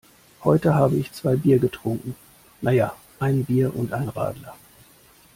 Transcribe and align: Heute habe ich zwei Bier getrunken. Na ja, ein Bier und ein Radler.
Heute 0.43 0.73
habe 0.73 0.95
ich 0.95 1.11
zwei 1.11 1.35
Bier 1.35 1.59
getrunken. 1.59 2.15
Na 2.59 2.71
ja, 2.71 2.95
ein 3.19 3.45
Bier 3.45 3.75
und 3.75 3.93
ein 3.93 4.09
Radler. 4.09 4.55